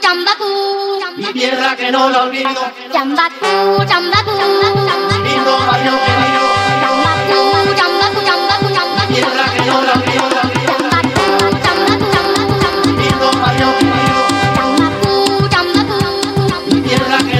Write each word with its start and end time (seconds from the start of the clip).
chambacú, 0.00 0.98
mi 1.16 1.32
tierra 1.32 1.74
que 1.76 1.90
no 1.90 2.08
la 2.10 2.22
olvido. 2.22 2.50
Chambacú, 2.92 3.82
lindo 5.24 5.58
bailo 5.66 5.92
que 5.98 6.12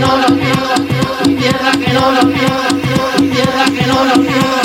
no 0.01 0.17
la 0.17 0.27
olvido. 0.27 0.81
Tierra 1.39 1.73
que 1.73 1.93
no 1.93 2.13
la 2.13 2.21
pierda, 2.21 2.69
tierra 3.33 3.65
que 3.65 3.87
no 3.87 4.05
la 4.05 4.15
pierda, 4.15 4.63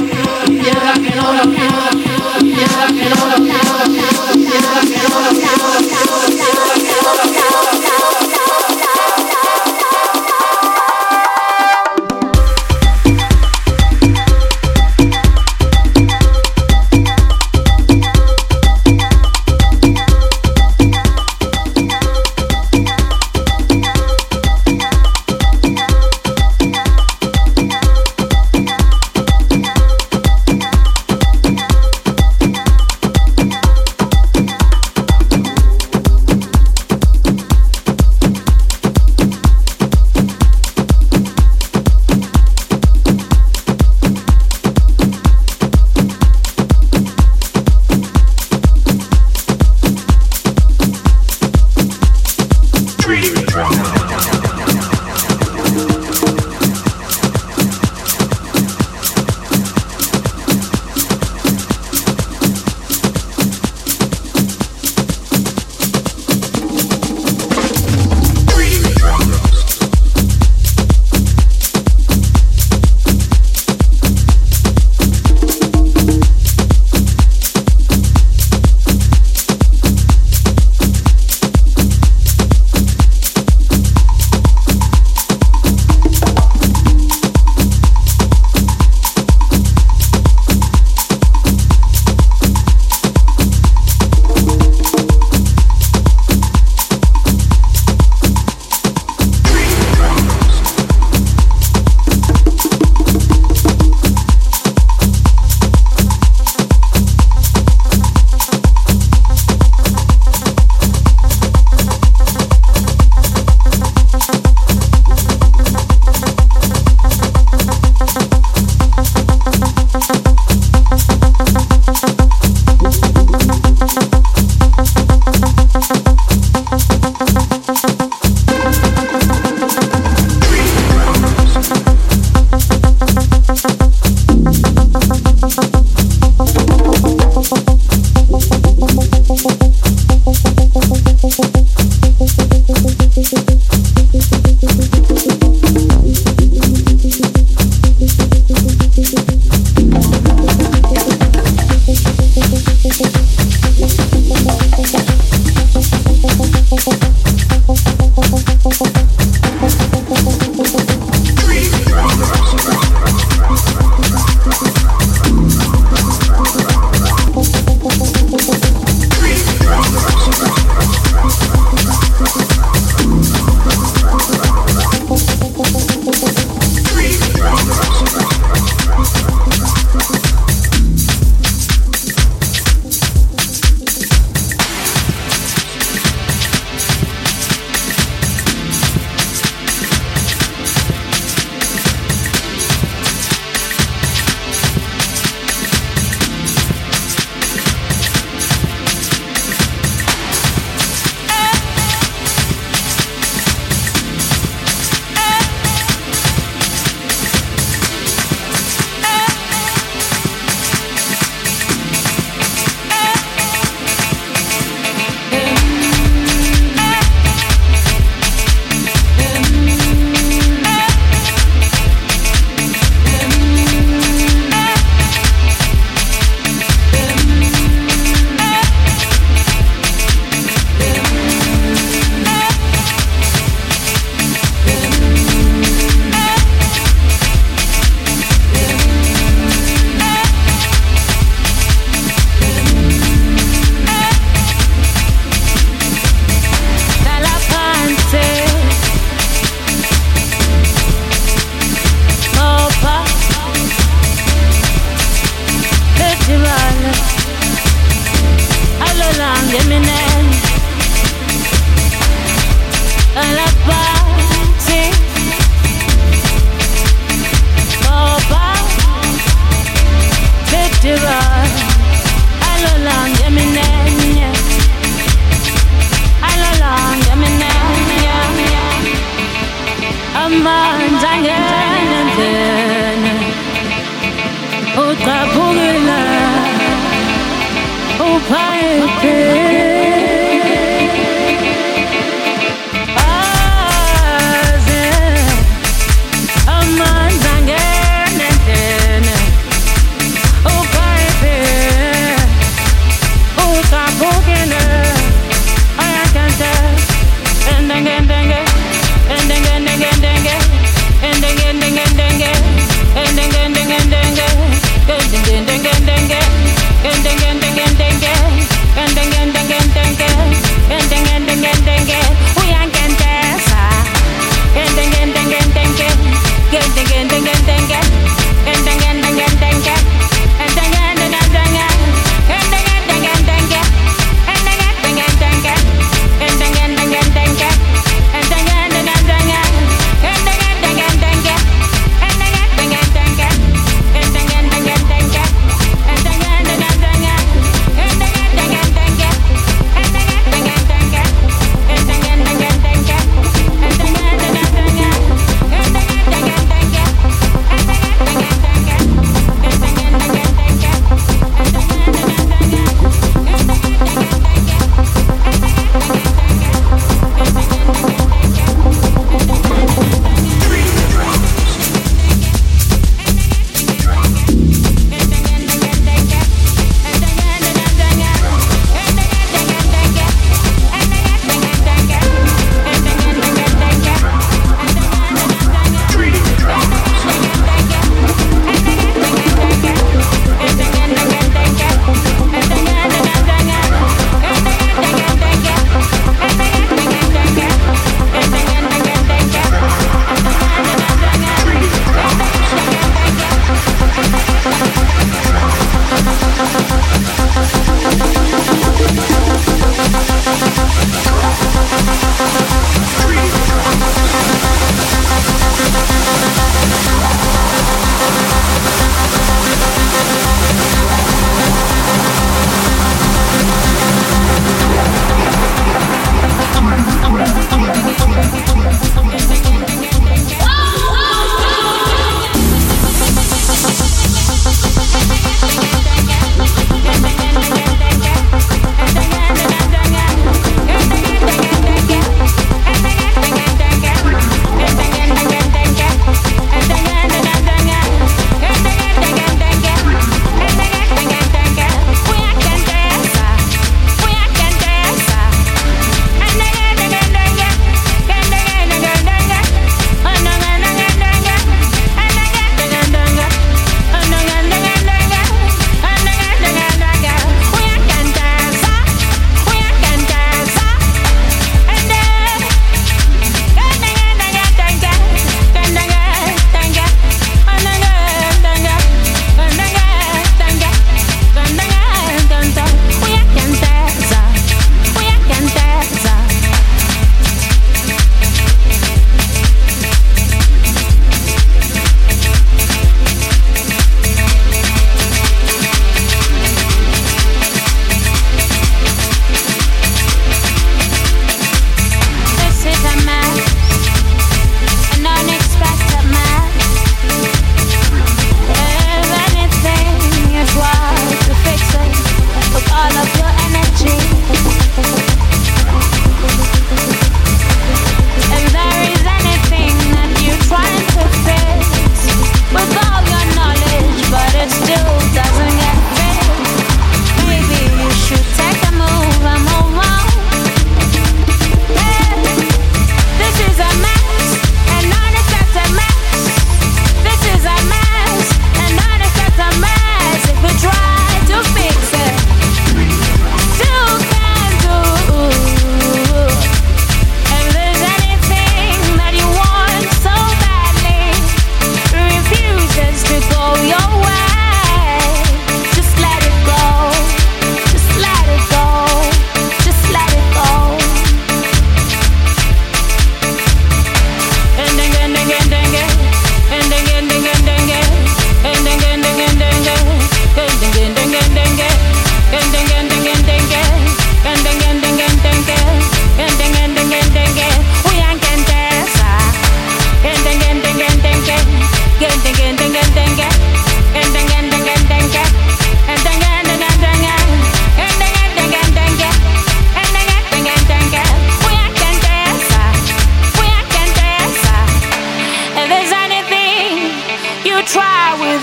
tierra 0.62 0.94
que 0.94 1.16
no 1.16 1.34
la 1.34 1.44
pierda. 1.44 1.75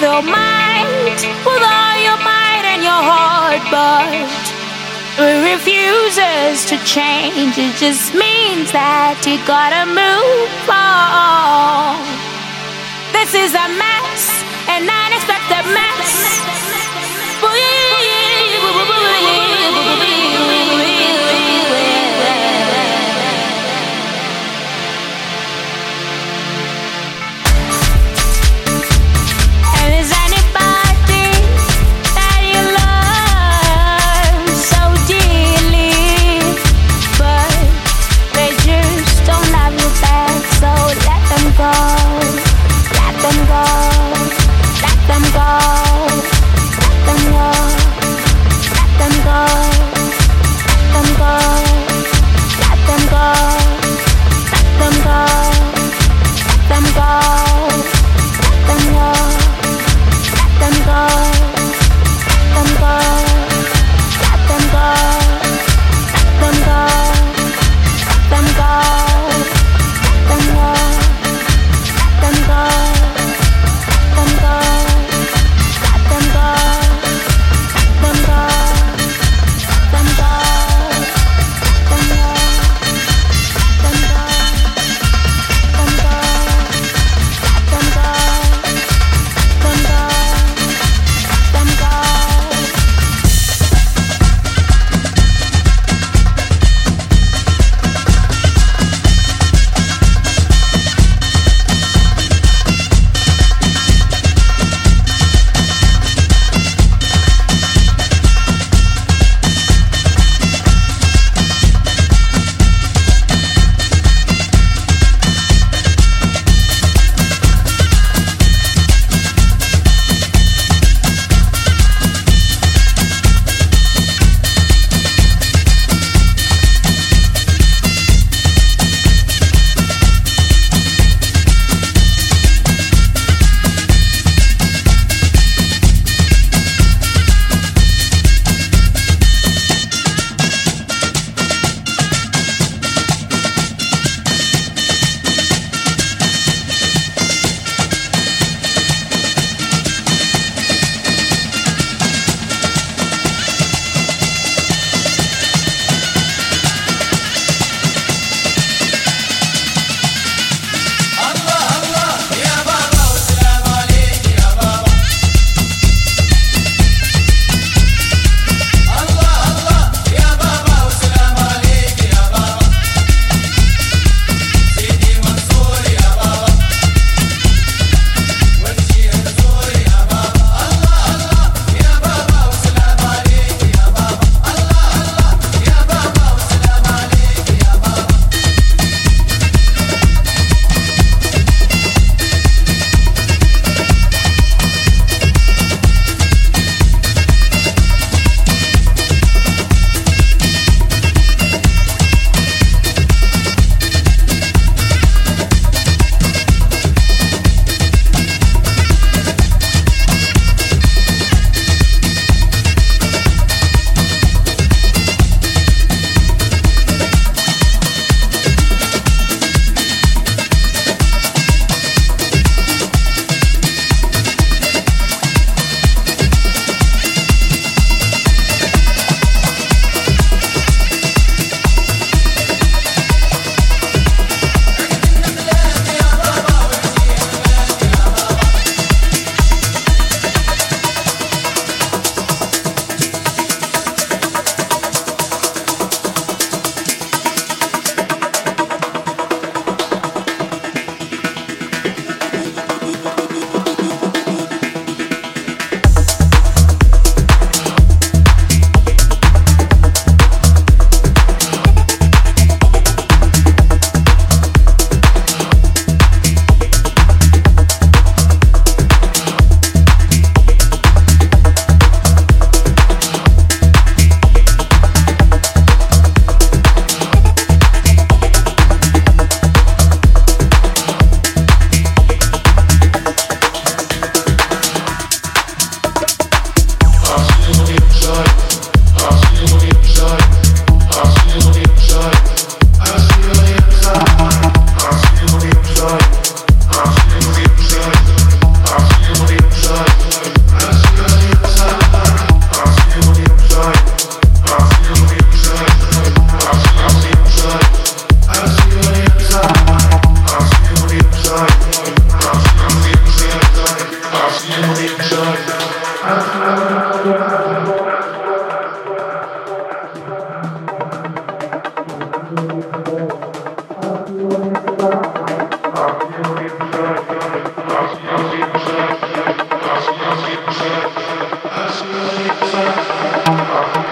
Your 0.02 0.20
mind, 0.20 1.14
with 1.46 1.62
all 1.62 1.96
your 2.02 2.18
might 2.26 2.66
and 2.66 2.82
your 2.82 2.90
heart, 2.90 3.62
but 3.70 4.26
it 5.22 5.54
refuses 5.54 6.66
to 6.66 6.76
change. 6.84 7.56
It 7.56 7.76
just 7.78 8.12
means 8.12 8.72
that 8.72 9.22
you 9.22 9.38
gotta 9.46 9.86
move 9.86 10.50
on. 10.66 12.02
This 13.14 13.30
is 13.46 13.54
a 13.54 13.68
mess, 13.78 14.42
an 14.66 14.90
unexpected 14.90 15.70
mess. 15.70 16.22
let 51.18 52.86
them 52.86 53.10
go. 53.10 53.32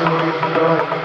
Joy 0.00 0.30
Joy 0.57 1.00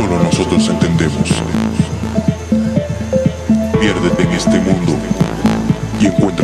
solo 0.00 0.22
nosotros 0.22 0.66
entendemos. 0.68 1.28
Piérdete 3.80 4.22
en 4.22 4.32
este 4.32 4.58
mundo 4.60 4.96
y 6.00 6.06
encuentra 6.06 6.39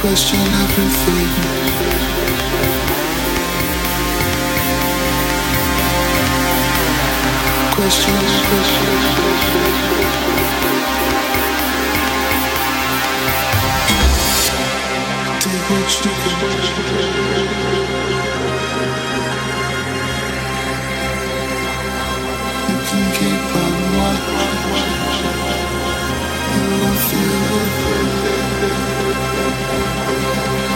question 0.00 0.40
everything. 0.40 1.28
Question, 7.76 8.20
question. 8.48 8.96
Take 15.40 15.66
what 15.70 15.90
you 16.04 16.12
can. 16.22 16.40
You 22.68 22.76
can 22.88 23.06
keep 23.16 23.54
on 23.60 23.74
walking. 23.96 24.48
You 26.54 26.62
won't 26.80 27.00
feel 27.10 28.29
it. 29.10 30.69